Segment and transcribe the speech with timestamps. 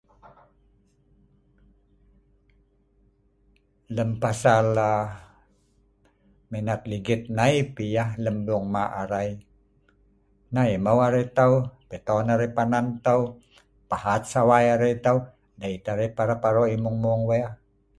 [3.95, 5.03] Lem pasal aa..
[6.51, 9.29] menot ligit nei p yeh lem bung mak arei
[10.53, 11.53] neh emau arei tau
[11.89, 13.21] peton arei panan tau
[13.89, 15.17] pahat sawai arei tau
[15.61, 17.45] dei teh arei parap arok yeh mung-mung weh